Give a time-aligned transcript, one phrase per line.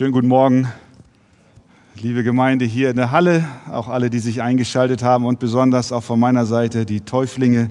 [0.00, 0.66] Schönen guten Morgen,
[1.96, 6.02] liebe Gemeinde hier in der Halle, auch alle, die sich eingeschaltet haben und besonders auch
[6.02, 7.70] von meiner Seite die Täuflinge.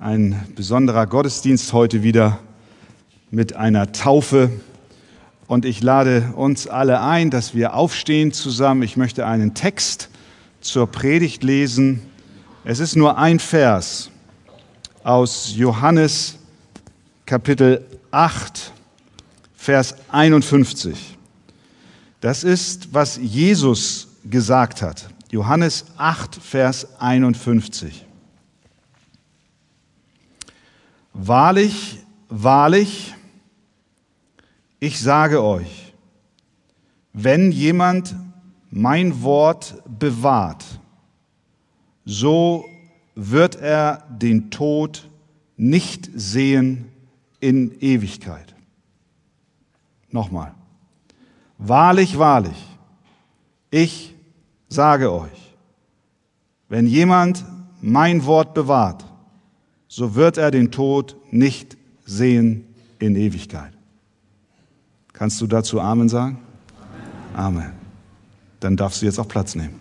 [0.00, 2.40] Ein besonderer Gottesdienst heute wieder
[3.30, 4.50] mit einer Taufe.
[5.46, 8.82] Und ich lade uns alle ein, dass wir aufstehen zusammen.
[8.82, 10.10] Ich möchte einen Text
[10.60, 12.02] zur Predigt lesen.
[12.64, 14.10] Es ist nur ein Vers
[15.04, 16.40] aus Johannes
[17.24, 18.72] Kapitel 8,
[19.54, 21.18] Vers 51.
[22.20, 25.08] Das ist, was Jesus gesagt hat.
[25.30, 28.04] Johannes 8, Vers 51.
[31.12, 31.98] Wahrlich,
[32.28, 33.14] wahrlich,
[34.78, 35.94] ich sage euch,
[37.12, 38.14] wenn jemand
[38.70, 40.64] mein Wort bewahrt,
[42.04, 42.64] so
[43.14, 45.08] wird er den Tod
[45.56, 46.88] nicht sehen
[47.40, 48.54] in Ewigkeit.
[50.10, 50.54] Nochmal.
[51.62, 52.56] Wahrlich, wahrlich,
[53.70, 54.14] ich
[54.70, 55.54] sage euch,
[56.70, 57.44] wenn jemand
[57.82, 59.04] mein Wort bewahrt,
[59.86, 62.64] so wird er den Tod nicht sehen
[62.98, 63.72] in Ewigkeit.
[65.12, 66.38] Kannst du dazu Amen sagen?
[67.34, 67.58] Amen.
[67.58, 67.72] Amen.
[68.60, 69.78] Dann darfst du jetzt auch Platz nehmen.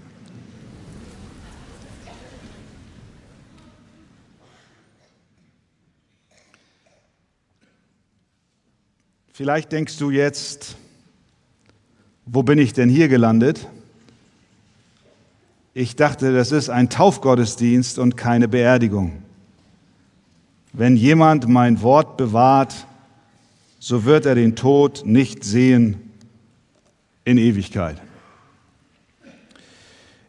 [9.31, 10.75] Vielleicht denkst du jetzt,
[12.31, 13.67] wo bin ich denn hier gelandet?
[15.73, 19.23] Ich dachte, das ist ein Taufgottesdienst und keine Beerdigung.
[20.73, 22.85] Wenn jemand mein Wort bewahrt,
[23.79, 26.11] so wird er den Tod nicht sehen
[27.23, 27.99] in Ewigkeit.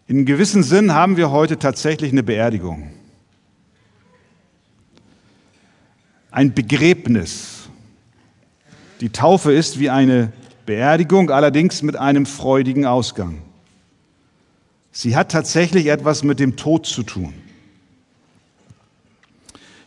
[0.07, 2.91] In gewissem Sinn haben wir heute tatsächlich eine Beerdigung.
[6.31, 7.61] Ein Begräbnis
[9.01, 10.31] die Taufe ist wie eine
[10.71, 13.43] Beerdigung, allerdings mit einem freudigen Ausgang.
[14.93, 17.35] Sie hat tatsächlich etwas mit dem Tod zu tun.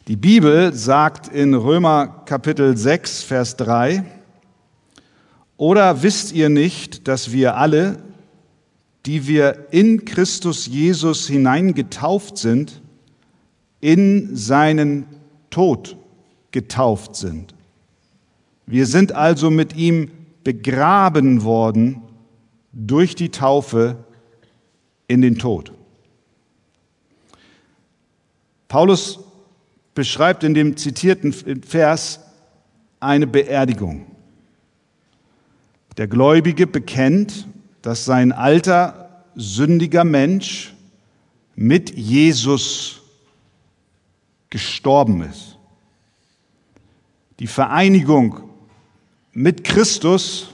[0.09, 4.03] Die Bibel sagt in Römer Kapitel 6, Vers 3,
[5.55, 7.99] oder wisst ihr nicht, dass wir alle,
[9.05, 12.81] die wir in Christus Jesus hineingetauft sind,
[13.79, 15.05] in seinen
[15.49, 15.95] Tod
[16.51, 17.55] getauft sind?
[18.65, 20.11] Wir sind also mit ihm
[20.43, 22.01] begraben worden
[22.71, 24.03] durch die Taufe
[25.07, 25.71] in den Tod.
[28.67, 29.19] Paulus
[29.93, 32.19] beschreibt in dem zitierten Vers
[32.99, 34.07] eine Beerdigung.
[35.97, 37.47] Der Gläubige bekennt,
[37.83, 40.73] dass sein alter, sündiger Mensch
[41.55, 43.01] mit Jesus
[44.49, 45.57] gestorben ist.
[47.39, 48.49] Die Vereinigung
[49.33, 50.49] mit Christus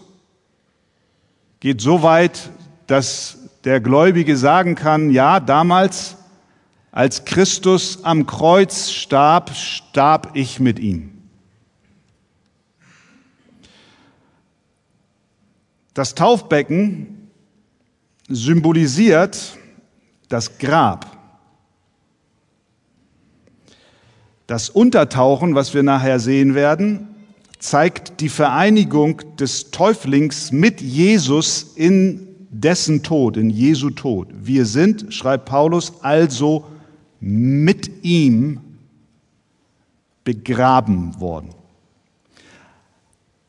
[1.59, 2.49] geht so weit,
[2.87, 6.15] dass der Gläubige sagen kann, ja, damals,
[6.91, 11.11] als Christus am Kreuz starb, starb ich mit ihm.
[15.93, 17.29] Das Taufbecken
[18.29, 19.57] symbolisiert
[20.29, 21.17] das Grab.
[24.47, 27.18] Das Untertauchen, was wir nachher sehen werden,
[27.59, 34.29] zeigt die Vereinigung des Täuflings mit Jesus in dessen Tod, in Jesu Tod.
[34.33, 36.65] Wir sind, schreibt Paulus, also
[37.19, 38.61] mit ihm
[40.23, 41.49] begraben worden.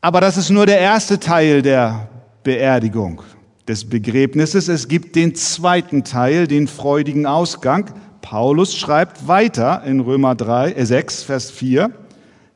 [0.00, 2.08] Aber das ist nur der erste Teil der
[2.42, 3.22] Beerdigung,
[3.68, 4.68] des Begräbnisses.
[4.68, 7.90] Es gibt den zweiten Teil, den freudigen Ausgang.
[8.22, 11.90] Paulus schreibt weiter in Römer 3, äh 6, Vers 4,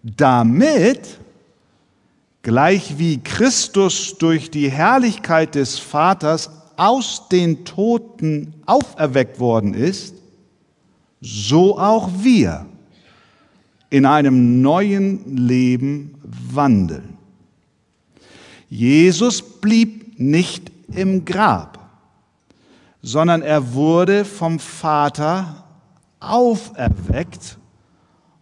[0.02, 1.20] damit
[2.44, 10.14] gleich wie Christus durch die Herrlichkeit des Vaters aus den Toten auferweckt worden ist,
[11.20, 12.66] so auch wir
[13.88, 17.16] in einem neuen Leben wandeln.
[18.68, 21.78] Jesus blieb nicht im Grab,
[23.00, 25.64] sondern er wurde vom Vater
[26.20, 27.58] auferweckt.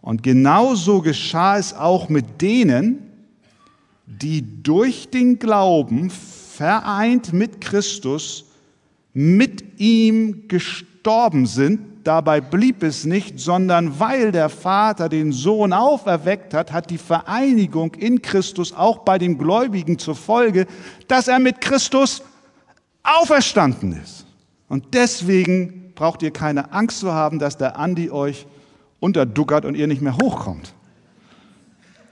[0.01, 3.12] Und genauso geschah es auch mit denen,
[4.05, 8.45] die durch den Glauben vereint mit Christus
[9.13, 11.79] mit ihm gestorben sind.
[12.03, 17.93] Dabei blieb es nicht, sondern weil der Vater den Sohn auferweckt hat, hat die Vereinigung
[17.93, 20.67] in Christus auch bei dem Gläubigen zur Folge,
[21.07, 22.21] dass er mit Christus
[23.03, 24.25] auferstanden ist.
[24.67, 28.47] Und deswegen braucht ihr keine Angst zu haben, dass der Andi euch
[28.99, 30.73] unterduckert und ihr nicht mehr hochkommt.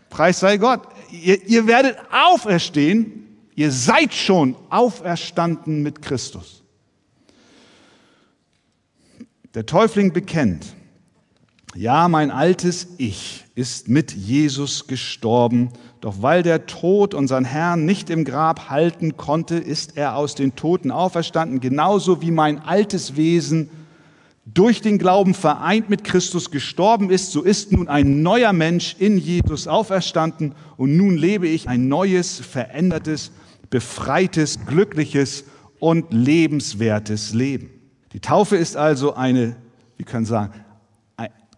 [0.10, 0.82] Preis sei Gott.
[1.12, 3.22] Ihr, ihr werdet auferstehen,
[3.56, 6.64] Ihr seid schon auferstanden mit Christus.
[9.54, 10.66] Der Täufling bekennt,
[11.76, 15.70] ja, mein altes Ich ist mit Jesus gestorben,
[16.00, 20.56] doch weil der Tod unseren Herrn nicht im Grab halten konnte, ist er aus den
[20.56, 23.70] Toten auferstanden, genauso wie mein altes Wesen
[24.46, 29.18] durch den Glauben vereint mit Christus gestorben ist, so ist nun ein neuer Mensch in
[29.18, 33.32] Jesus auferstanden und nun lebe ich ein neues, verändertes,
[33.70, 35.46] befreites, glückliches
[35.80, 37.70] und lebenswertes Leben.
[38.14, 39.56] Die Taufe ist also eine,
[39.98, 40.54] wie können sagen,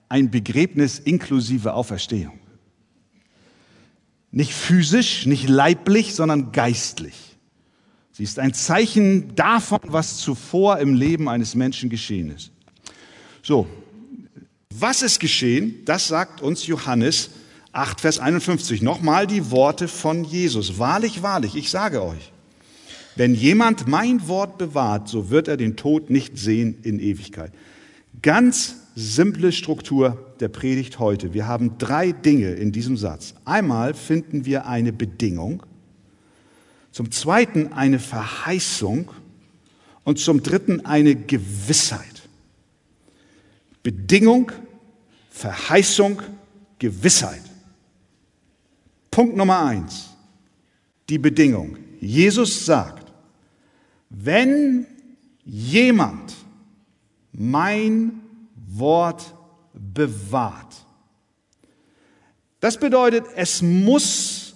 [0.09, 2.39] ein Begräbnis inklusive Auferstehung.
[4.29, 7.37] Nicht physisch, nicht leiblich, sondern geistlich.
[8.11, 12.52] Sie ist ein Zeichen davon, was zuvor im Leben eines Menschen geschehen ist.
[13.45, 13.67] So,
[14.69, 15.81] was ist geschehen?
[15.83, 17.31] Das sagt uns Johannes
[17.73, 18.81] 8, Vers 51.
[18.81, 20.79] Nochmal die Worte von Jesus.
[20.79, 22.31] Wahrlich, wahrlich, ich sage euch,
[23.17, 27.51] wenn jemand mein Wort bewahrt, so wird er den Tod nicht sehen in Ewigkeit.
[28.21, 31.33] Ganz simple Struktur der Predigt heute.
[31.33, 33.33] Wir haben drei Dinge in diesem Satz.
[33.43, 35.63] Einmal finden wir eine Bedingung,
[36.91, 39.11] zum Zweiten eine Verheißung
[40.05, 42.12] und zum Dritten eine Gewissheit.
[43.83, 44.51] Bedingung,
[45.29, 46.21] Verheißung,
[46.79, 47.41] Gewissheit.
[49.11, 50.09] Punkt Nummer eins,
[51.09, 51.77] die Bedingung.
[51.99, 53.11] Jesus sagt,
[54.09, 54.87] wenn
[55.45, 56.33] jemand
[57.33, 58.21] mein
[58.67, 59.35] Wort
[59.73, 60.73] bewahrt.
[62.59, 64.53] Das bedeutet, es muss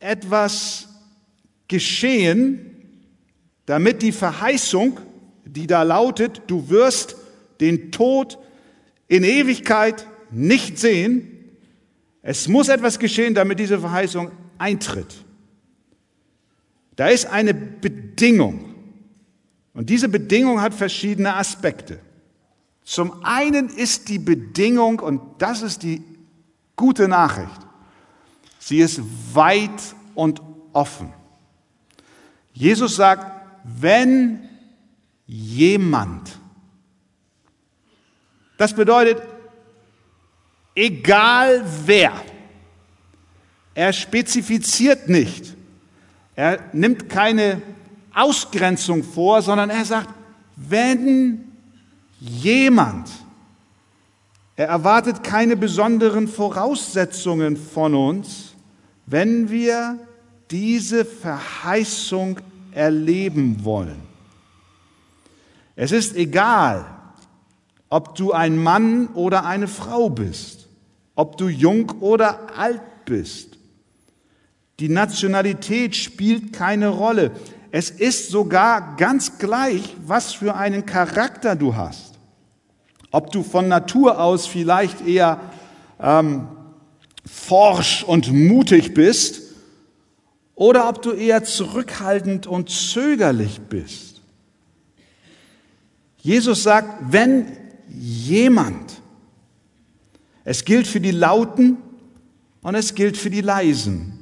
[0.00, 0.88] etwas
[1.68, 2.66] geschehen,
[3.66, 4.98] damit die Verheißung,
[5.44, 7.16] die da lautet, du wirst
[7.60, 8.38] den Tod
[9.08, 11.40] in Ewigkeit nicht sehen,
[12.22, 15.24] es muss etwas geschehen, damit diese Verheißung eintritt.
[16.96, 18.74] Da ist eine Bedingung.
[19.72, 21.98] Und diese Bedingung hat verschiedene Aspekte.
[22.84, 26.02] Zum einen ist die Bedingung, und das ist die
[26.76, 27.60] gute Nachricht,
[28.58, 29.00] sie ist
[29.32, 30.42] weit und
[30.72, 31.12] offen.
[32.52, 34.48] Jesus sagt, wenn
[35.26, 36.38] jemand,
[38.60, 39.22] das bedeutet,
[40.74, 42.12] egal wer,
[43.72, 45.56] er spezifiziert nicht,
[46.36, 47.62] er nimmt keine
[48.14, 50.10] Ausgrenzung vor, sondern er sagt,
[50.56, 51.50] wenn
[52.18, 53.08] jemand.
[54.56, 58.52] Er erwartet keine besonderen Voraussetzungen von uns,
[59.06, 59.98] wenn wir
[60.50, 62.38] diese Verheißung
[62.72, 64.02] erleben wollen.
[65.76, 66.99] Es ist egal,
[67.90, 70.68] ob du ein Mann oder eine Frau bist,
[71.16, 73.58] ob du jung oder alt bist.
[74.78, 77.32] Die Nationalität spielt keine Rolle.
[77.72, 82.14] Es ist sogar ganz gleich, was für einen Charakter du hast.
[83.10, 85.40] Ob du von Natur aus vielleicht eher
[86.00, 86.48] ähm,
[87.26, 89.42] forsch und mutig bist
[90.54, 94.20] oder ob du eher zurückhaltend und zögerlich bist.
[96.22, 97.46] Jesus sagt, wenn
[97.90, 99.00] jemand,
[100.44, 101.76] es gilt für die Lauten
[102.62, 104.18] und es gilt für die Leisen.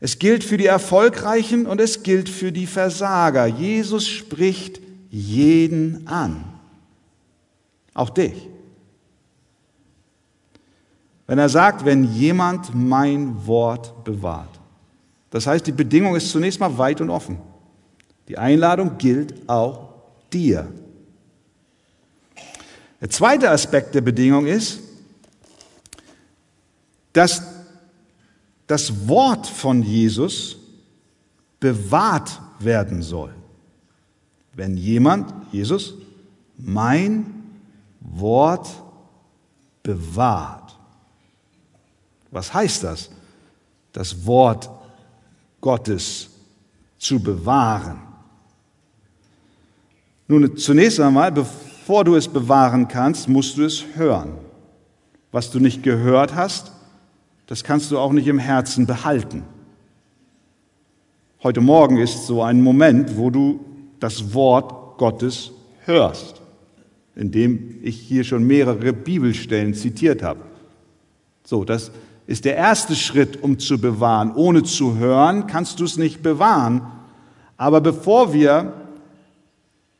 [0.00, 3.46] Es gilt für die Erfolgreichen und es gilt für die Versager.
[3.46, 4.80] Jesus spricht
[5.10, 6.44] jeden an.
[7.94, 8.48] Auch dich.
[11.26, 14.60] Wenn er sagt, wenn jemand mein Wort bewahrt.
[15.30, 17.38] Das heißt, die Bedingung ist zunächst mal weit und offen.
[18.28, 19.88] Die Einladung gilt auch
[20.32, 20.68] dir.
[23.02, 24.78] Der zweite Aspekt der Bedingung ist,
[27.12, 27.42] dass
[28.68, 30.56] das Wort von Jesus
[31.58, 33.34] bewahrt werden soll.
[34.54, 35.94] Wenn jemand, Jesus,
[36.56, 37.26] mein
[37.98, 38.70] Wort
[39.82, 40.78] bewahrt.
[42.30, 43.10] Was heißt das?
[43.92, 44.70] Das Wort
[45.60, 46.30] Gottes
[46.98, 48.00] zu bewahren.
[50.28, 54.34] Nun, zunächst einmal, bevor du es bewahren kannst, musst du es hören.
[55.30, 56.72] Was du nicht gehört hast,
[57.46, 59.44] das kannst du auch nicht im Herzen behalten.
[61.42, 63.64] Heute Morgen ist so ein Moment, wo du
[63.98, 65.52] das Wort Gottes
[65.84, 66.42] hörst
[67.14, 70.40] indem ich hier schon mehrere Bibelstellen zitiert habe.
[71.44, 71.90] So, das
[72.26, 74.32] ist der erste Schritt, um zu bewahren.
[74.34, 76.82] Ohne zu hören kannst du es nicht bewahren.
[77.56, 78.72] Aber bevor wir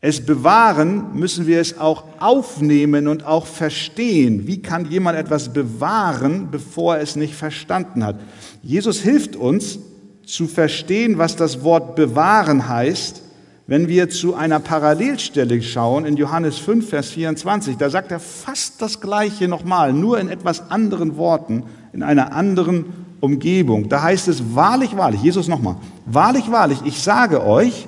[0.04, 4.48] es bewahren, müssen wir es auch aufnehmen und auch verstehen.
[4.48, 8.20] Wie kann jemand etwas bewahren, bevor er es nicht verstanden hat?
[8.62, 9.78] Jesus hilft uns,
[10.26, 13.22] zu verstehen, was das Wort bewahren heißt,
[13.66, 17.76] wenn wir zu einer Parallelstelle schauen in Johannes 5, Vers 24.
[17.76, 22.86] Da sagt er fast das Gleiche nochmal, nur in etwas anderen Worten, in einer anderen
[23.20, 23.88] Umgebung.
[23.88, 27.86] Da heißt es, wahrlich, wahrlich, Jesus nochmal, wahrlich, wahrlich, ich sage euch,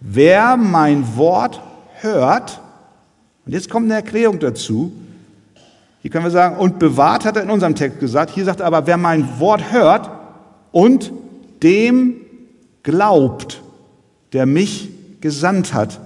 [0.00, 1.60] wer mein Wort
[2.00, 2.60] hört,
[3.44, 4.92] und jetzt kommt eine Erklärung dazu,
[6.02, 8.66] hier können wir sagen, und bewahrt hat er in unserem Text gesagt, hier sagt er
[8.66, 10.08] aber, wer mein Wort hört
[10.70, 11.10] und
[11.62, 12.16] dem
[12.82, 13.60] glaubt,
[14.32, 16.00] der mich gesandt hat,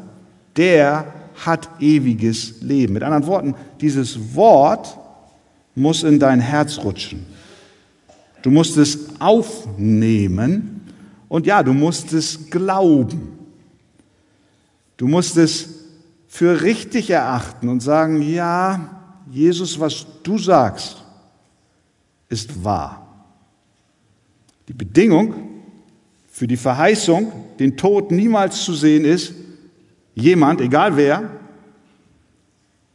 [0.57, 1.07] der
[1.45, 2.95] hat ewiges Leben.
[2.95, 4.97] Mit anderen Worten, dieses Wort
[5.75, 7.27] muss in dein Herz rutschen.
[8.43, 10.81] Du musst es aufnehmen
[11.29, 13.40] und ja, du musst es glauben.
[15.01, 15.67] Du musst es
[16.29, 21.03] für richtig erachten und sagen, ja, Jesus, was du sagst,
[22.29, 23.25] ist wahr.
[24.69, 25.35] Die Bedingung
[26.31, 29.33] für die Verheißung, den Tod niemals zu sehen, ist
[30.15, 31.31] jemand, egal wer,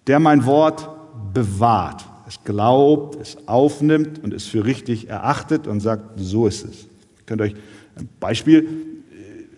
[0.05, 0.87] der mein Wort
[1.33, 6.83] bewahrt es glaubt, es aufnimmt und es für richtig erachtet und sagt, so ist es.
[6.83, 7.55] Ihr könnt euch
[7.95, 8.94] ein Beispiel,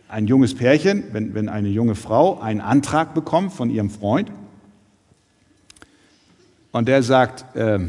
[0.07, 4.31] ein junges Pärchen, wenn, wenn eine junge Frau einen Antrag bekommt von ihrem Freund
[6.71, 7.79] und der sagt, äh,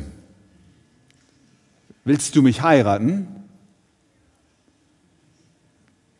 [2.04, 3.28] willst du mich heiraten?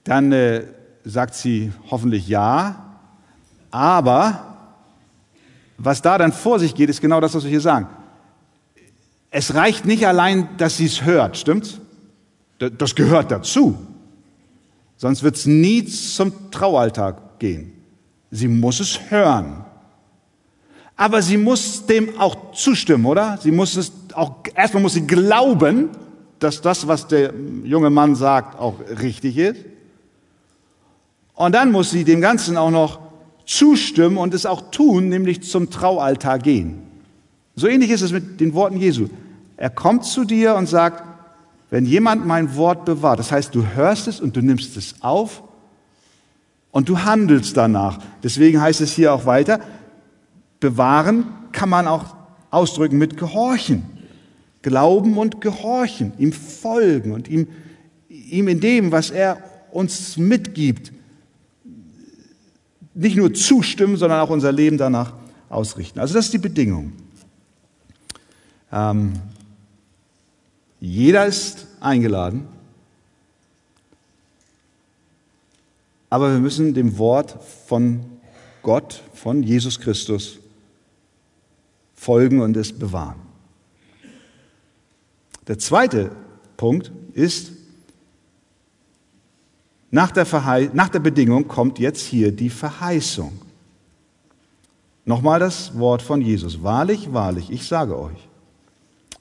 [0.05, 0.65] Dann äh,
[1.05, 2.99] sagt sie hoffentlich ja,
[3.71, 4.57] aber
[5.77, 7.89] was da dann vor sich geht, ist genau das, was wir hier sagen
[9.31, 11.81] es reicht nicht allein, dass sie es hört, stimmt's?
[12.59, 13.79] Das gehört dazu.
[14.99, 17.73] Sonst wird es nie zum Traualltag gehen.
[18.31, 19.65] Sie muss es hören.
[20.97, 23.39] Aber sie muss dem auch zustimmen, oder?
[23.41, 25.91] Sie muss es auch, erstmal muss sie glauben,
[26.41, 29.65] dass das, was der junge Mann sagt, auch richtig ist.
[31.35, 32.99] Und dann muss sie dem Ganzen auch noch
[33.47, 36.83] zustimmen und es auch tun, nämlich zum Traualtar gehen.
[37.55, 39.09] So ähnlich ist es mit den Worten Jesu.
[39.57, 41.05] Er kommt zu dir und sagt,
[41.71, 45.43] wenn jemand mein Wort bewahrt, das heißt, du hörst es und du nimmst es auf
[46.71, 47.99] und du handelst danach.
[48.23, 49.61] Deswegen heißt es hier auch weiter,
[50.61, 52.17] bewahren kann man auch
[52.51, 53.85] ausdrücken mit Gehorchen.
[54.63, 57.49] Glauben und Gehorchen, ihm folgen und ihm,
[58.09, 59.39] ihm in dem, was er
[59.71, 60.93] uns mitgibt,
[62.95, 65.13] nicht nur zustimmen, sondern auch unser Leben danach
[65.49, 66.01] ausrichten.
[66.01, 66.93] Also das ist die Bedingung.
[68.73, 69.13] Ähm,
[70.81, 72.47] jeder ist eingeladen,
[76.11, 78.05] aber wir müssen dem Wort von
[78.63, 80.39] Gott, von Jesus Christus
[81.95, 83.21] folgen und es bewahren.
[85.47, 86.13] Der zweite
[86.57, 87.53] Punkt ist,
[89.91, 90.27] nach der,
[90.75, 93.33] nach der Bedingung kommt jetzt hier die Verheißung.
[95.07, 96.63] Nochmal das Wort von Jesus.
[96.63, 98.28] Wahrlich, wahrlich, ich sage euch,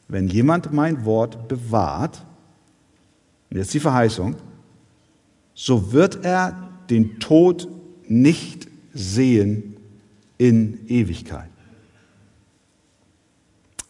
[0.07, 2.23] wenn jemand mein Wort bewahrt,
[3.49, 4.35] und jetzt die Verheißung,
[5.53, 7.67] so wird er den Tod
[8.07, 9.75] nicht sehen
[10.37, 11.49] in Ewigkeit.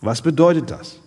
[0.02, 1.00] Was bedeutet das?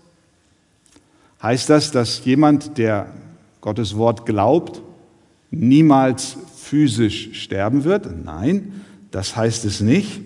[1.42, 3.14] Heißt das, dass jemand, der
[3.60, 4.82] Gottes Wort glaubt,
[5.50, 8.24] niemals physisch sterben wird?
[8.24, 10.20] Nein, das heißt es nicht.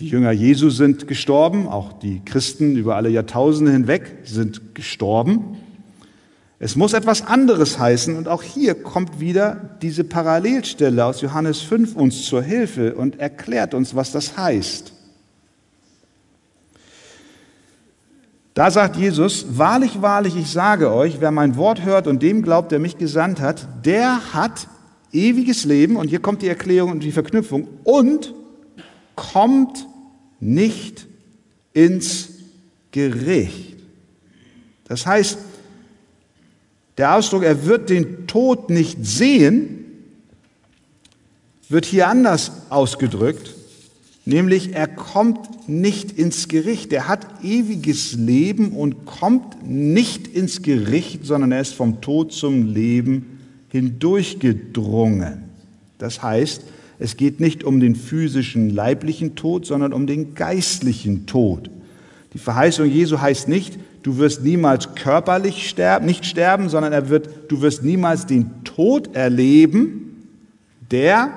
[0.00, 5.58] Die Jünger Jesu sind gestorben, auch die Christen über alle Jahrtausende hinweg sind gestorben.
[6.58, 11.96] Es muss etwas anderes heißen und auch hier kommt wieder diese Parallelstelle aus Johannes 5
[11.96, 14.94] uns zur Hilfe und erklärt uns, was das heißt.
[18.54, 22.72] Da sagt Jesus, wahrlich, wahrlich, ich sage euch, wer mein Wort hört und dem glaubt,
[22.72, 24.66] der mich gesandt hat, der hat
[25.12, 28.32] ewiges Leben, und hier kommt die Erklärung und die Verknüpfung, und
[29.14, 29.86] kommt
[30.40, 31.06] nicht
[31.72, 32.30] ins
[32.90, 33.76] Gericht.
[34.84, 35.38] Das heißt,
[36.98, 39.84] der Ausdruck, er wird den Tod nicht sehen,
[41.68, 43.54] wird hier anders ausgedrückt,
[44.24, 46.92] nämlich er kommt nicht ins Gericht.
[46.92, 52.66] Er hat ewiges Leben und kommt nicht ins Gericht, sondern er ist vom Tod zum
[52.66, 55.44] Leben hindurchgedrungen.
[55.98, 56.62] Das heißt,
[57.00, 61.70] es geht nicht um den physischen, leiblichen Tod, sondern um den geistlichen Tod.
[62.34, 67.50] Die Verheißung Jesu heißt nicht, du wirst niemals körperlich sterben, nicht sterben, sondern er wird,
[67.50, 70.26] du wirst niemals den Tod erleben,
[70.90, 71.32] der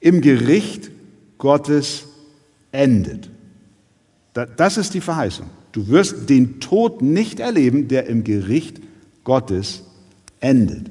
[0.00, 0.90] im Gericht
[1.36, 2.06] Gottes
[2.72, 3.28] endet.
[4.56, 5.46] Das ist die Verheißung.
[5.72, 8.80] Du wirst den Tod nicht erleben, der im Gericht
[9.22, 9.82] Gottes
[10.40, 10.90] endet.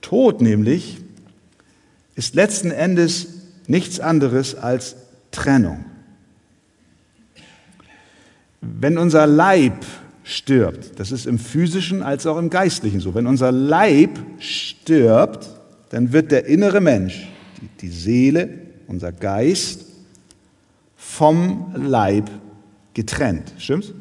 [0.00, 1.01] Tod nämlich
[2.14, 3.28] ist letzten Endes
[3.66, 4.96] nichts anderes als
[5.30, 5.84] Trennung.
[8.60, 9.84] Wenn unser Leib
[10.24, 15.48] stirbt, das ist im physischen als auch im geistlichen so, wenn unser Leib stirbt,
[15.90, 17.28] dann wird der innere Mensch,
[17.80, 18.48] die Seele,
[18.86, 19.86] unser Geist
[20.96, 22.30] vom Leib
[22.94, 23.52] getrennt.
[23.58, 23.92] Stimmt's?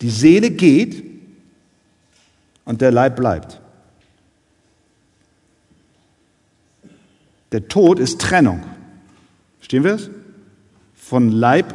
[0.00, 1.02] Die Seele geht
[2.64, 3.60] und der Leib bleibt.
[7.52, 8.62] Der Tod ist Trennung.
[9.58, 10.10] Verstehen wir es?
[10.94, 11.74] Von Leib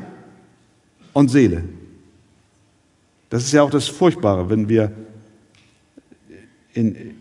[1.14, 1.64] und Seele.
[3.30, 4.92] Das ist ja auch das Furchtbare, wenn wir
[6.74, 7.16] in,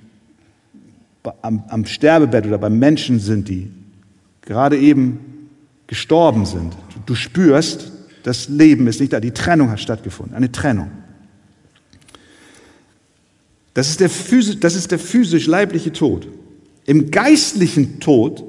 [1.42, 3.70] am, am Sterbebett oder beim Menschen sind, die
[4.42, 5.48] gerade eben
[5.86, 6.74] gestorben sind.
[7.06, 7.92] Du spürst,
[8.22, 10.90] das Leben ist nicht da, die Trennung hat stattgefunden, eine Trennung.
[13.74, 16.26] Das ist der, physisch, das ist der physisch-leibliche Tod.
[16.90, 18.42] Im geistlichen Tod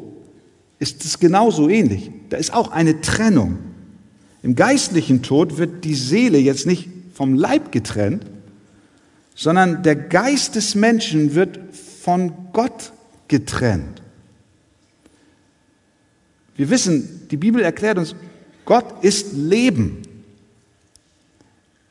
[0.80, 2.10] ist es genauso ähnlich.
[2.30, 3.60] Da ist auch eine Trennung.
[4.42, 8.26] Im geistlichen Tod wird die Seele jetzt nicht vom Leib getrennt,
[9.36, 11.60] sondern der Geist des Menschen wird
[12.02, 12.94] von Gott
[13.28, 14.02] getrennt.
[16.56, 18.16] Wir wissen, die Bibel erklärt uns,
[18.66, 20.02] Gott ist Leben.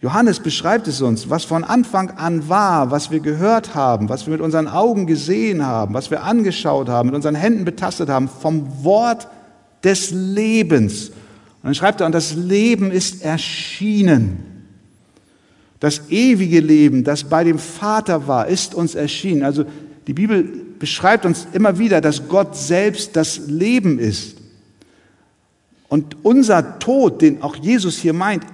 [0.02, 4.32] Johannes beschreibt es uns, was von Anfang an war, was wir gehört haben, was wir
[4.32, 8.82] mit unseren Augen gesehen haben, was wir angeschaut haben, mit unseren Händen betastet haben, vom
[8.82, 9.28] Wort
[9.84, 11.08] des Lebens.
[11.08, 14.46] Und dann schreibt er, und das Leben ist erschienen.
[15.80, 19.42] Das ewige Leben, das bei dem Vater war, ist uns erschienen.
[19.42, 19.64] Also
[20.06, 20.44] die Bibel
[20.78, 24.38] beschreibt uns immer wieder, dass Gott selbst das Leben ist.
[25.88, 28.44] Und unser Tod, den auch Jesus hier meint,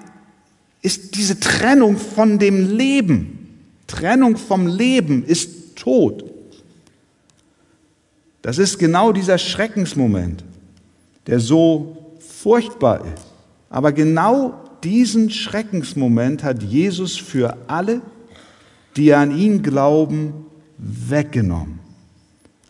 [0.83, 3.61] ist diese Trennung von dem Leben.
[3.87, 6.25] Trennung vom Leben ist Tod.
[8.43, 10.45] Das ist genau dieser Schreckensmoment,
[11.27, 13.27] der so furchtbar ist.
[13.71, 18.03] Aber genau diesen Schreckensmoment hat Jesus für alle,
[18.97, 20.47] die an ihn glauben,
[20.79, 21.81] weggenommen.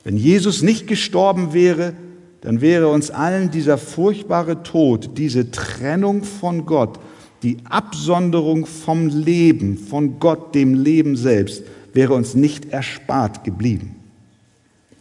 [0.02, 1.92] Wenn Jesus nicht gestorben wäre,
[2.40, 6.98] dann wäre uns allen dieser furchtbare Tod, diese Trennung von Gott,
[7.46, 13.94] die Absonderung vom Leben, von Gott, dem Leben selbst, wäre uns nicht erspart geblieben.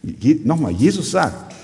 [0.00, 1.56] Je, Nochmal, Jesus sagt,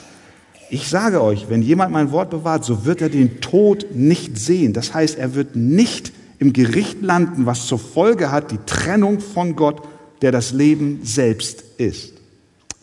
[0.71, 4.73] ich sage euch, wenn jemand mein Wort bewahrt, so wird er den Tod nicht sehen.
[4.73, 9.55] Das heißt, er wird nicht im Gericht landen, was zur Folge hat die Trennung von
[9.55, 9.83] Gott,
[10.21, 12.15] der das Leben selbst ist.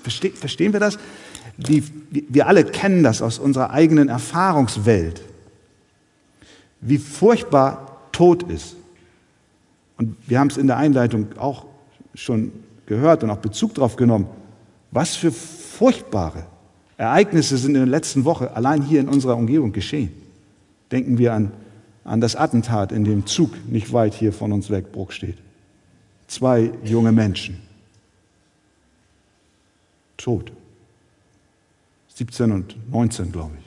[0.01, 0.97] Verste, verstehen wir das?
[1.57, 1.83] Die,
[2.29, 5.21] wir alle kennen das aus unserer eigenen Erfahrungswelt
[6.81, 7.88] wie furchtbar
[8.19, 8.75] Tod ist.
[9.97, 11.65] Und wir haben es in der Einleitung auch
[12.13, 12.51] schon
[12.85, 14.27] gehört und auch Bezug darauf genommen.
[14.91, 16.45] Was für furchtbare
[16.97, 20.11] Ereignisse sind in der letzten Woche allein hier in unserer Umgebung geschehen.
[20.91, 21.53] Denken wir an,
[22.03, 25.37] an das Attentat in dem Zug nicht weit hier von uns weg, Bruck steht.
[26.27, 27.61] Zwei junge Menschen.
[30.17, 30.51] Tot.
[32.15, 33.65] 17 und 19, glaube ich.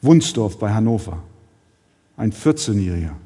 [0.00, 1.22] Wunsdorf bei Hannover
[2.16, 3.16] ein 14-Jähriger,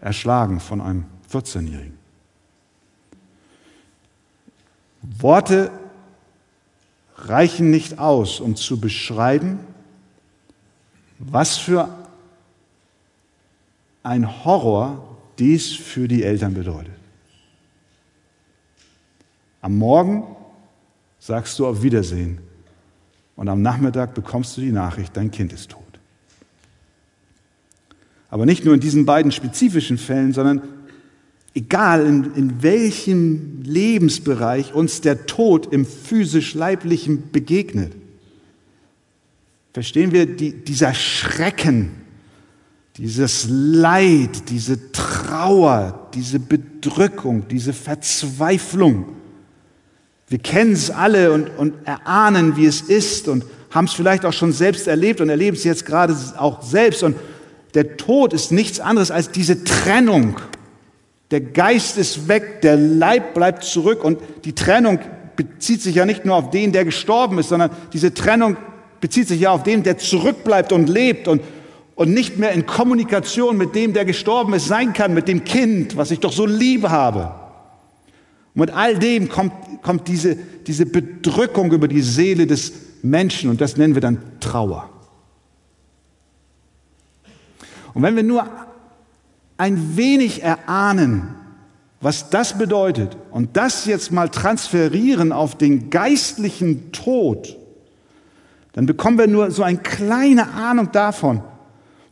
[0.00, 1.98] erschlagen von einem 14-Jährigen.
[5.02, 5.70] Worte
[7.16, 9.60] reichen nicht aus, um zu beschreiben,
[11.18, 11.88] was für
[14.02, 16.94] ein Horror dies für die Eltern bedeutet.
[19.60, 20.24] Am Morgen
[21.18, 22.40] sagst du auf Wiedersehen
[23.36, 25.89] und am Nachmittag bekommst du die Nachricht, dein Kind ist tot.
[28.30, 30.62] Aber nicht nur in diesen beiden spezifischen Fällen, sondern
[31.54, 37.92] egal in, in welchem Lebensbereich uns der Tod im physisch-leiblichen begegnet.
[39.72, 41.90] Verstehen wir die, dieser Schrecken,
[42.96, 49.06] dieses Leid, diese Trauer, diese Bedrückung, diese Verzweiflung.
[50.28, 54.32] Wir kennen es alle und, und erahnen, wie es ist und haben es vielleicht auch
[54.32, 57.02] schon selbst erlebt und erleben es jetzt gerade auch selbst.
[57.02, 57.16] Und
[57.74, 60.36] der Tod ist nichts anderes als diese Trennung.
[61.30, 64.98] Der Geist ist weg, der Leib bleibt zurück und die Trennung
[65.36, 68.56] bezieht sich ja nicht nur auf den, der gestorben ist, sondern diese Trennung
[69.00, 71.42] bezieht sich ja auf den, der zurückbleibt und lebt und,
[71.94, 75.96] und nicht mehr in Kommunikation mit dem, der gestorben ist, sein kann, mit dem Kind,
[75.96, 77.32] was ich doch so lieb habe.
[78.54, 79.52] Und mit all dem kommt,
[79.82, 84.90] kommt diese, diese Bedrückung über die Seele des Menschen und das nennen wir dann Trauer.
[87.94, 88.46] Und wenn wir nur
[89.56, 91.34] ein wenig erahnen,
[92.00, 97.58] was das bedeutet und das jetzt mal transferieren auf den geistlichen Tod,
[98.72, 101.42] dann bekommen wir nur so eine kleine Ahnung davon,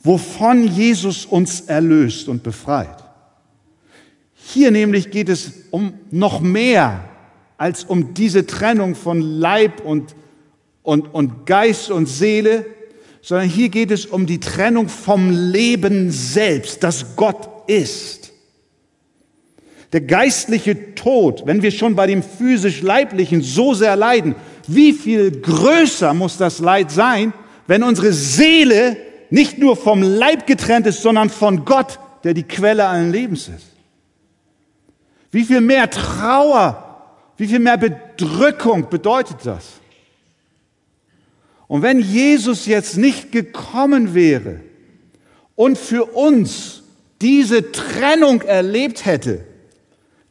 [0.03, 3.05] wovon Jesus uns erlöst und befreit.
[4.35, 7.05] Hier nämlich geht es um noch mehr
[7.57, 10.15] als um diese Trennung von Leib und,
[10.83, 12.65] und, und Geist und Seele,
[13.29, 18.33] sondern hier geht es um die Trennung vom Leben selbst, das Gott ist.
[19.93, 24.35] Der geistliche Tod, wenn wir schon bei dem physisch-leiblichen so sehr leiden,
[24.67, 27.35] wie viel größer muss das Leid sein,
[27.67, 28.97] wenn unsere Seele
[29.29, 33.67] nicht nur vom Leib getrennt ist, sondern von Gott, der die Quelle allen Lebens ist.
[35.31, 37.05] Wie viel mehr Trauer,
[37.37, 39.78] wie viel mehr Bedrückung bedeutet das?
[41.69, 44.61] Und wenn Jesus jetzt nicht gekommen wäre
[45.55, 46.83] und für uns
[47.21, 49.45] diese Trennung erlebt hätte,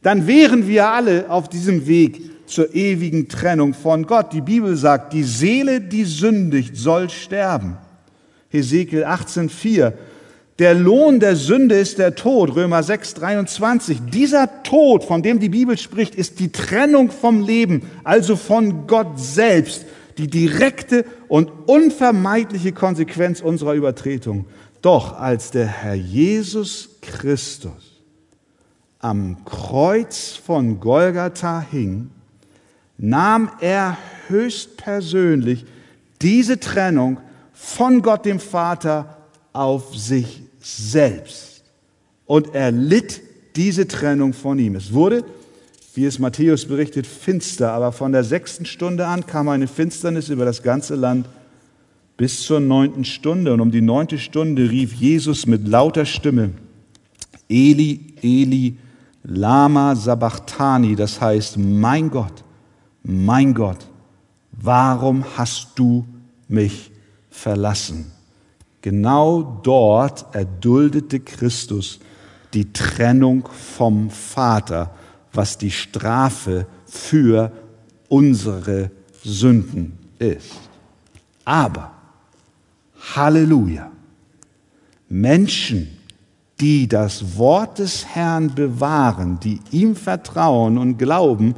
[0.02, 4.32] dann wären wir alle auf diesem Weg zur ewigen Trennung von Gott.
[4.32, 7.76] Die Bibel sagt, die Seele, die sündigt, soll sterben.
[8.50, 9.92] Hesekiel 18,4.
[10.58, 13.98] Der Lohn der Sünde ist der Tod, Römer 6, 23.
[14.12, 19.20] Dieser Tod, von dem die Bibel spricht, ist die Trennung vom Leben, also von Gott
[19.20, 19.84] selbst,
[20.18, 24.46] die direkte und unvermeidliche Konsequenz unserer Übertretung.
[24.82, 28.02] Doch als der Herr Jesus Christus
[29.00, 32.10] am Kreuz von Golgatha hing,
[32.96, 35.64] nahm er höchstpersönlich
[36.20, 37.20] diese Trennung
[37.52, 39.18] von Gott dem Vater
[39.52, 41.64] auf sich selbst.
[42.26, 43.22] Und er litt
[43.56, 44.74] diese Trennung von ihm.
[44.74, 45.24] Es wurde,
[45.98, 50.44] wie es Matthäus berichtet, finster, aber von der sechsten Stunde an kam eine Finsternis über
[50.44, 51.28] das ganze Land
[52.16, 53.52] bis zur neunten Stunde.
[53.52, 56.52] Und um die neunte Stunde rief Jesus mit lauter Stimme,
[57.48, 58.76] Eli, Eli,
[59.24, 62.44] Lama Sabachthani, das heißt, mein Gott,
[63.02, 63.84] mein Gott,
[64.52, 66.06] warum hast du
[66.46, 66.92] mich
[67.28, 68.12] verlassen?
[68.82, 71.98] Genau dort erduldete Christus
[72.54, 74.92] die Trennung vom Vater,
[75.32, 77.52] was die Strafe für
[78.08, 78.90] unsere
[79.22, 80.52] Sünden ist.
[81.44, 81.92] Aber,
[83.14, 83.90] Halleluja,
[85.08, 85.88] Menschen,
[86.60, 91.54] die das Wort des Herrn bewahren, die ihm vertrauen und glauben,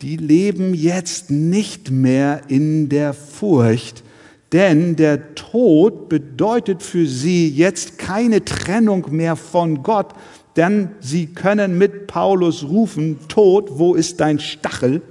[0.00, 4.04] die leben jetzt nicht mehr in der Furcht,
[4.52, 10.12] denn der Tod bedeutet für sie jetzt keine Trennung mehr von Gott,
[10.56, 15.02] denn sie können mit Paulus rufen, Tod, wo ist dein Stachel?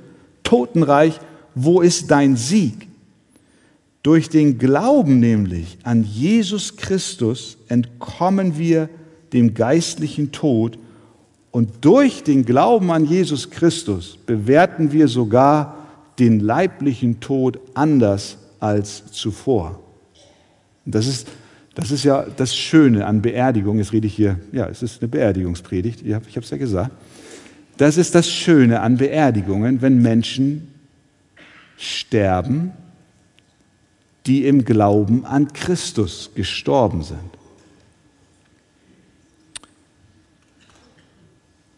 [0.43, 1.19] Totenreich,
[1.56, 2.88] wo ist dein Sieg?
[4.03, 8.89] Durch den Glauben nämlich an Jesus Christus entkommen wir
[9.32, 10.77] dem geistlichen Tod
[11.51, 15.77] und durch den Glauben an Jesus Christus bewerten wir sogar
[16.19, 19.79] den leiblichen Tod anders als zuvor.
[20.86, 21.27] Das ist,
[21.75, 23.77] das ist ja das Schöne an Beerdigung.
[23.79, 26.91] Jetzt rede ich hier, ja, es ist eine Beerdigungspredigt, ich habe es ja gesagt.
[27.77, 30.67] Das ist das Schöne an Beerdigungen, wenn Menschen
[31.77, 32.71] sterben,
[34.27, 37.19] die im Glauben an Christus gestorben sind.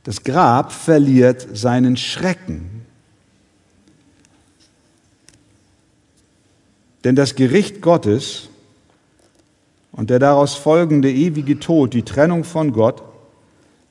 [0.03, 2.85] Das Grab verliert seinen Schrecken.
[7.03, 8.49] Denn das Gericht Gottes
[9.95, 13.01] und der daraus folgende ewige Tod, die Trennung von Gott,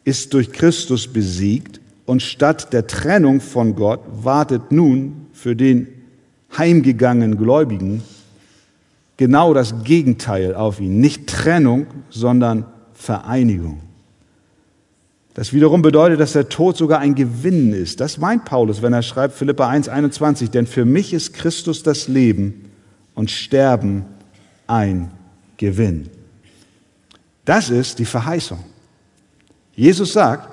[0.05, 5.89] ist durch Christus besiegt und statt der Trennung von Gott wartet nun für den
[6.57, 8.03] heimgegangenen Gläubigen
[9.17, 11.01] genau das Gegenteil auf ihn.
[11.01, 13.81] Nicht Trennung, sondern Vereinigung.
[15.33, 18.01] Das wiederum bedeutet, dass der Tod sogar ein Gewinn ist.
[18.01, 22.09] Das meint Paulus, wenn er schreibt Philippa 1, 21, denn für mich ist Christus das
[22.09, 22.71] Leben
[23.15, 24.05] und Sterben
[24.67, 25.11] ein
[25.57, 26.11] Gewinn.
[27.45, 28.59] Das ist die Verheißung.
[29.75, 30.49] Jesus sagt,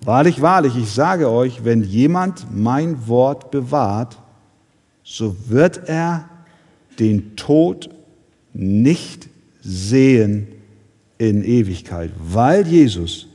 [0.00, 4.18] wahrlich, wahrlich, ich sage euch, wenn jemand mein Wort bewahrt,
[5.02, 6.28] so wird er
[6.98, 7.90] den Tod
[8.52, 9.28] nicht
[9.62, 10.48] sehen
[11.18, 13.26] in Ewigkeit, weil Jesus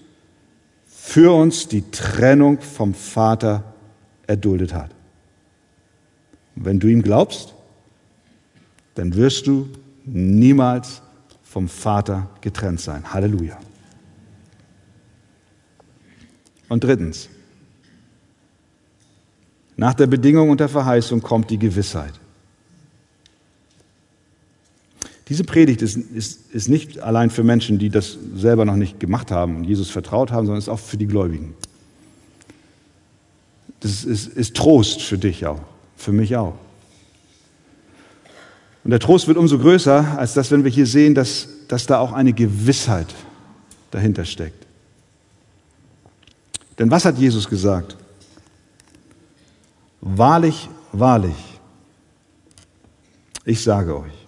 [0.86, 3.64] für uns die Trennung vom Vater
[4.28, 4.92] erduldet hat.
[6.56, 7.54] Wenn du ihm glaubst,
[8.96, 9.70] dann wirst du
[10.14, 11.02] niemals
[11.44, 13.14] vom Vater getrennt sein.
[13.14, 13.58] Halleluja.
[16.68, 17.30] Und drittens,
[19.76, 22.14] nach der Bedingung und der Verheißung kommt die Gewissheit.
[25.30, 29.32] Diese Predigt ist, ist, ist nicht allein für Menschen, die das selber noch nicht gemacht
[29.32, 31.54] haben und Jesus vertraut haben, sondern ist auch für die Gläubigen.
[33.80, 35.62] Das ist, ist Trost für dich auch,
[35.96, 36.56] für mich auch.
[38.90, 42.00] Und der Trost wird umso größer, als dass, wenn wir hier sehen, dass, dass da
[42.00, 43.06] auch eine Gewissheit
[43.92, 44.66] dahinter steckt.
[46.80, 47.96] Denn was hat Jesus gesagt?
[50.02, 51.36] Wahrlich, wahrlich,
[53.46, 54.28] ich sage euch,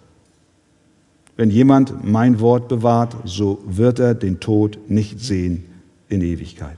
[1.37, 5.65] wenn jemand mein Wort bewahrt, so wird er den Tod nicht sehen
[6.07, 6.77] in Ewigkeit.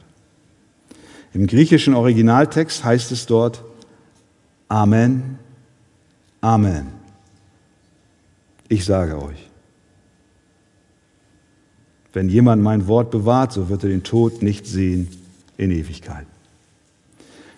[1.33, 3.61] Im griechischen Originaltext heißt es dort
[4.69, 5.37] Amen,
[6.39, 7.02] Amen.
[8.69, 9.49] Ich sage euch,
[12.13, 15.07] wenn jemand mein Wort bewahrt, so wird er den Tod nicht sehen
[15.57, 16.25] in Ewigkeit.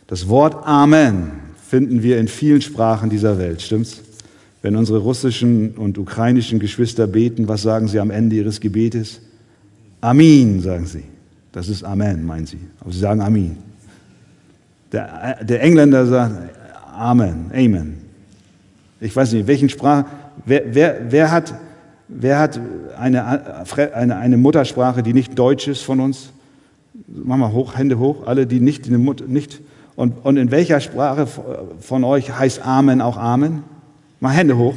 [0.07, 1.31] Das Wort Amen
[1.67, 4.01] finden wir in vielen Sprachen dieser Welt, stimmt's?
[4.61, 9.21] Wenn unsere russischen und ukrainischen Geschwister beten, was sagen sie am Ende ihres Gebetes?
[10.01, 11.03] Amin, sagen sie.
[11.51, 12.59] Das ist Amen, meinen sie.
[12.79, 13.57] Aber sie sagen Amin.
[14.91, 16.35] Der, der Engländer sagt
[16.95, 18.04] Amen, Amen.
[18.99, 20.05] Ich weiß nicht, welchen Sprache,
[20.45, 21.53] wer, wer, wer hat,
[22.07, 22.59] wer hat
[22.97, 26.29] eine, eine, eine Muttersprache, die nicht Deutsch ist von uns?
[27.07, 29.61] Mach mal hoch, Hände hoch, alle, die nicht, nicht
[29.95, 31.27] und, und in welcher Sprache
[31.79, 33.63] von euch heißt Amen auch Amen?
[34.19, 34.75] Mal Hände hoch.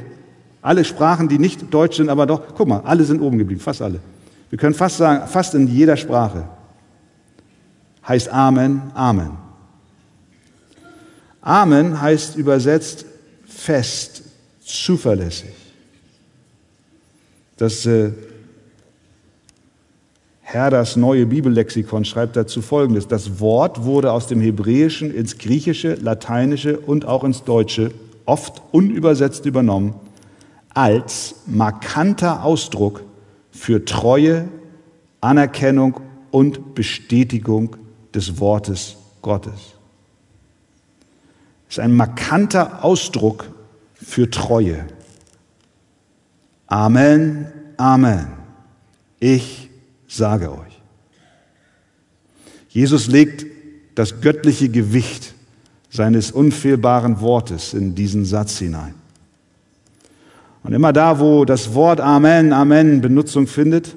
[0.63, 3.81] Alle Sprachen, die nicht deutsch sind, aber doch, guck mal, alle sind oben geblieben, fast
[3.83, 4.01] alle.
[4.51, 6.45] Wir können fast sagen, fast in jeder Sprache
[8.07, 9.31] heißt Amen, Amen.
[11.41, 13.07] Amen heißt übersetzt
[13.59, 14.23] fest,
[14.65, 15.51] zuverlässig.
[17.57, 18.13] Das äh,
[20.41, 23.09] Herders neue Bibellexikon schreibt dazu Folgendes.
[23.09, 27.91] Das Wort wurde aus dem Hebräischen ins Griechische, Lateinische und auch ins Deutsche
[28.25, 29.95] oft unübersetzt übernommen,
[30.73, 33.03] als markanter Ausdruck
[33.51, 34.49] für Treue,
[35.21, 37.77] Anerkennung und Bestätigung
[38.15, 39.78] des Wortes Gottes.
[41.69, 43.51] Ist ein markanter Ausdruck
[43.95, 44.87] für Treue.
[46.67, 48.29] Amen, Amen.
[49.21, 49.71] Ich
[50.07, 50.81] sage euch.
[52.69, 53.47] Jesus legt
[53.95, 55.35] das göttliche Gewicht
[55.91, 58.95] seines unfehlbaren Wortes in diesen Satz hinein.
[60.63, 63.97] Und immer da, wo das Wort Amen, Amen Benutzung findet,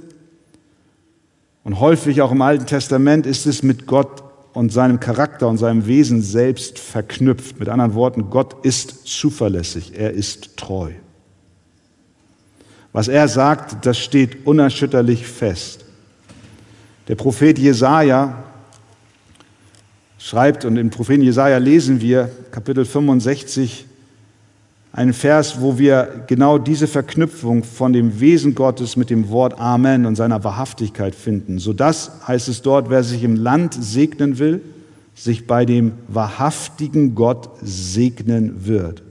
[1.63, 5.87] und häufig auch im Alten Testament, ist es mit Gott und seinem Charakter und seinem
[5.87, 7.59] Wesen selbst verknüpft.
[7.59, 10.91] Mit anderen Worten, Gott ist zuverlässig, er ist treu.
[12.93, 15.85] Was er sagt, das steht unerschütterlich fest.
[17.07, 18.43] Der Prophet Jesaja
[20.17, 23.85] schreibt, und im Propheten Jesaja lesen wir, Kapitel 65,
[24.93, 30.05] einen Vers, wo wir genau diese Verknüpfung von dem Wesen Gottes mit dem Wort Amen
[30.05, 31.59] und seiner Wahrhaftigkeit finden.
[31.59, 34.61] So das heißt es dort, wer sich im Land segnen will,
[35.15, 39.03] sich bei dem wahrhaftigen Gott segnen wird.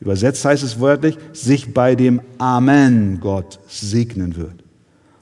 [0.00, 4.64] Übersetzt heißt es wörtlich, sich bei dem Amen Gott segnen wird.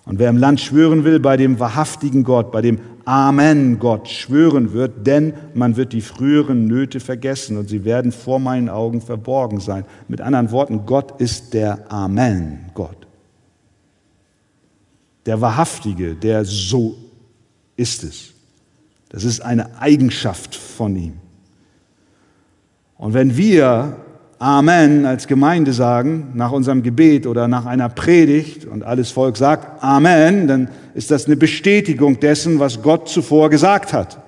[0.05, 4.73] Und wer im Land schwören will, bei dem wahrhaftigen Gott, bei dem Amen Gott schwören
[4.73, 9.61] wird, denn man wird die früheren Nöte vergessen und sie werden vor meinen Augen verborgen
[9.61, 9.85] sein.
[10.09, 13.07] Mit anderen Worten, Gott ist der Amen Gott.
[15.25, 16.97] Der Wahrhaftige, der so
[17.77, 18.33] ist es.
[19.09, 21.15] Das ist eine Eigenschaft von ihm.
[22.99, 23.99] Und wenn wir
[24.39, 29.83] Amen als Gemeinde sagen, nach unserem Gebet oder nach einer Predigt und alles Volk sagt
[29.83, 34.19] Amen, dann ist das eine Bestätigung dessen, was Gott zuvor gesagt hat.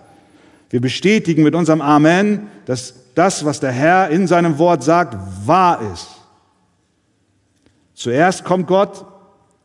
[0.70, 5.16] Wir bestätigen mit unserem Amen, dass das, was der Herr in seinem Wort sagt,
[5.46, 6.08] wahr ist.
[7.94, 9.04] Zuerst kommt Gott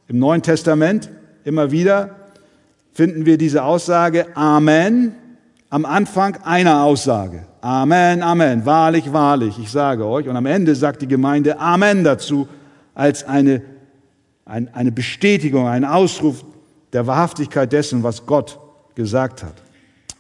[0.08, 1.10] im Neuen Testament
[1.46, 2.16] immer wieder,
[2.94, 5.16] finden wir diese Aussage Amen
[5.74, 7.48] am Anfang einer Aussage.
[7.62, 10.28] Amen, Amen, wahrlich, wahrlich, ich sage euch.
[10.28, 12.48] Und am Ende sagt die Gemeinde Amen dazu
[12.94, 13.64] als eine,
[14.46, 16.46] eine Bestätigung, ein Ausruf
[16.94, 18.60] der Wahrhaftigkeit dessen, was Gott
[18.94, 19.56] gesagt hat.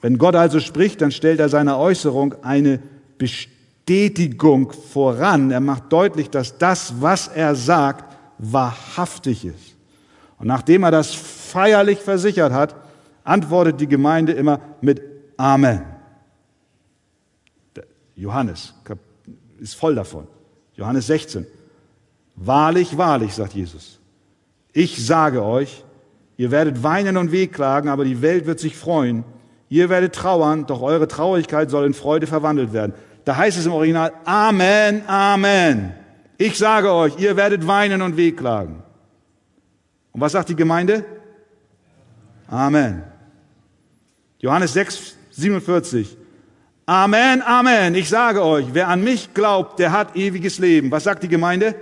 [0.01, 2.79] Wenn Gott also spricht, dann stellt er seiner Äußerung eine
[3.19, 5.51] Bestätigung voran.
[5.51, 9.75] Er macht deutlich, dass das, was er sagt, wahrhaftig ist.
[10.39, 12.75] Und nachdem er das feierlich versichert hat,
[13.23, 15.85] antwortet die Gemeinde immer mit Amen.
[18.15, 18.73] Johannes
[19.59, 20.27] ist voll davon.
[20.75, 21.45] Johannes 16.
[22.35, 23.99] Wahrlich, wahrlich, sagt Jesus.
[24.71, 25.83] Ich sage euch,
[26.37, 29.23] ihr werdet weinen und wehklagen, aber die Welt wird sich freuen.
[29.69, 32.93] Ihr werdet trauern, doch eure Traurigkeit soll in Freude verwandelt werden.
[33.25, 35.93] Da heißt es im Original, Amen, Amen.
[36.37, 38.83] Ich sage euch, ihr werdet weinen und wehklagen.
[40.11, 41.05] Und was sagt die Gemeinde?
[42.47, 43.03] Amen.
[44.39, 46.17] Johannes 6, 47.
[46.85, 47.95] Amen, Amen.
[47.95, 50.91] Ich sage euch, wer an mich glaubt, der hat ewiges Leben.
[50.91, 51.75] Was sagt die Gemeinde?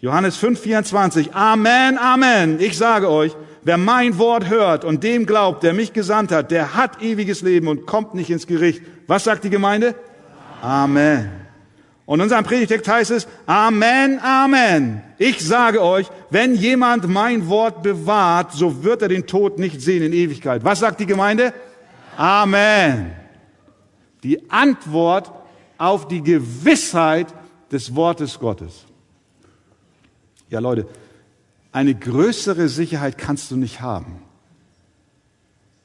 [0.00, 1.34] Johannes 5, 24.
[1.34, 2.60] Amen, Amen.
[2.60, 6.74] Ich sage euch, wer mein Wort hört und dem glaubt, der mich gesandt hat, der
[6.74, 8.82] hat ewiges Leben und kommt nicht ins Gericht.
[9.06, 9.94] Was sagt die Gemeinde?
[10.62, 11.30] Amen.
[12.06, 15.02] Und in unserem Predigtext heißt es, Amen, Amen.
[15.18, 20.02] Ich sage euch, wenn jemand mein Wort bewahrt, so wird er den Tod nicht sehen
[20.02, 20.64] in Ewigkeit.
[20.64, 21.52] Was sagt die Gemeinde?
[22.16, 23.12] Amen.
[24.22, 25.30] Die Antwort
[25.78, 27.32] auf die Gewissheit
[27.70, 28.84] des Wortes Gottes.
[30.48, 30.88] Ja, Leute,
[31.72, 34.22] eine größere Sicherheit kannst du nicht haben,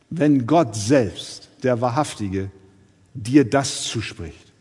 [0.10, 2.50] wenn Gott selbst, der Wahrhaftige,
[3.13, 4.52] dir das zuspricht.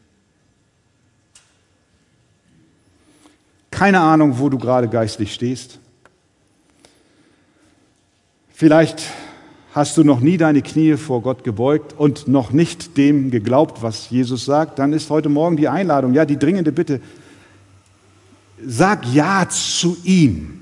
[3.70, 5.78] Keine Ahnung, wo du gerade geistlich stehst.
[8.52, 9.04] Vielleicht
[9.74, 14.10] hast du noch nie deine Knie vor Gott gebeugt und noch nicht dem geglaubt, was
[14.10, 14.78] Jesus sagt.
[14.78, 17.00] Dann ist heute Morgen die Einladung, ja, die dringende Bitte.
[18.64, 20.60] Sag Ja zu ihm.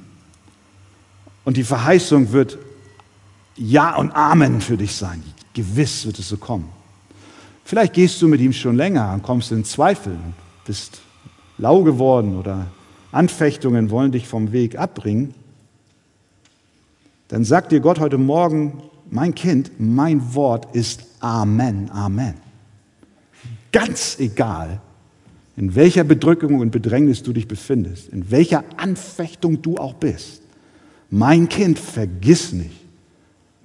[1.44, 2.58] Und die Verheißung wird
[3.56, 5.22] Ja und Amen für dich sein.
[5.54, 6.68] Gewiss wird es so kommen.
[7.64, 10.16] Vielleicht gehst du mit ihm schon länger und kommst in Zweifel
[10.64, 11.00] bist
[11.56, 12.66] lau geworden oder
[13.10, 15.34] Anfechtungen wollen dich vom Weg abbringen,
[17.28, 22.34] dann sagt dir Gott heute Morgen, mein Kind, mein Wort ist Amen, Amen.
[23.72, 24.80] Ganz egal,
[25.56, 30.42] in welcher Bedrückung und Bedrängnis du dich befindest, in welcher Anfechtung du auch bist.
[31.10, 32.76] Mein Kind, vergiss nicht,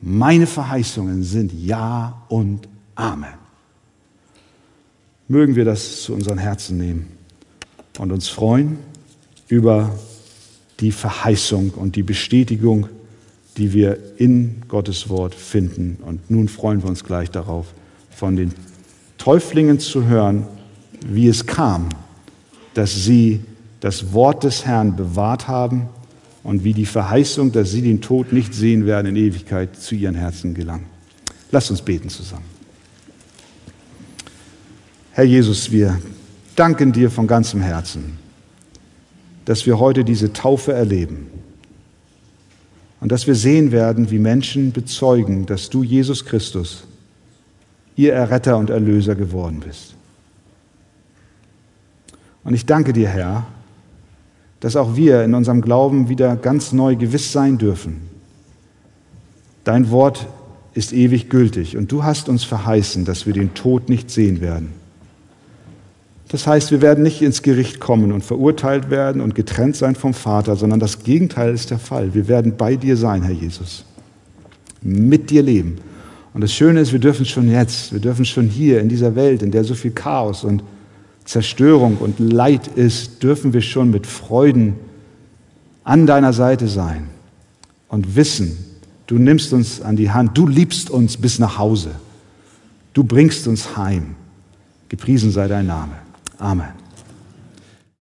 [0.01, 3.35] meine Verheißungen sind Ja und Amen.
[5.27, 7.07] Mögen wir das zu unseren Herzen nehmen
[7.97, 8.77] und uns freuen
[9.47, 9.97] über
[10.79, 12.89] die Verheißung und die Bestätigung,
[13.57, 15.97] die wir in Gottes Wort finden.
[16.05, 17.73] Und nun freuen wir uns gleich darauf,
[18.09, 18.53] von den
[19.17, 20.47] Täuflingen zu hören,
[21.05, 21.89] wie es kam,
[22.73, 23.41] dass sie
[23.79, 25.89] das Wort des Herrn bewahrt haben
[26.43, 30.15] und wie die Verheißung, dass sie den Tod nicht sehen werden in Ewigkeit, zu ihren
[30.15, 30.85] Herzen gelang.
[31.51, 32.45] Lasst uns beten zusammen.
[35.11, 35.99] Herr Jesus, wir
[36.55, 38.23] danken dir von ganzem Herzen
[39.45, 41.27] dass wir heute diese Taufe erleben
[43.03, 46.85] und dass wir sehen werden, wie Menschen bezeugen, dass du, Jesus Christus,
[47.97, 49.95] ihr Erretter und Erlöser geworden bist.
[52.45, 53.45] Und ich danke dir, Herr,
[54.61, 58.03] dass auch wir in unserem Glauben wieder ganz neu gewiss sein dürfen.
[59.65, 60.25] Dein Wort
[60.73, 64.71] ist ewig gültig und du hast uns verheißen, dass wir den Tod nicht sehen werden.
[66.33, 70.15] Das heißt, wir werden nicht ins Gericht kommen und verurteilt werden und getrennt sein vom
[70.15, 72.15] Vater, sondern das Gegenteil ist der Fall.
[72.15, 73.85] Wir werden bei dir sein, Herr Jesus.
[74.81, 75.77] Mit dir leben.
[76.33, 79.43] Und das Schöne ist, wir dürfen schon jetzt, wir dürfen schon hier in dieser Welt,
[79.43, 80.63] in der so viel Chaos und
[81.23, 84.73] Zerstörung und Leid ist, dürfen wir schon mit Freuden
[85.83, 87.09] an deiner Seite sein
[87.89, 88.57] und wissen,
[89.05, 91.91] du nimmst uns an die Hand, du liebst uns bis nach Hause,
[92.95, 94.15] du bringst uns heim.
[94.89, 96.02] Gepriesen sei dein Name.
[96.43, 96.82] Amen.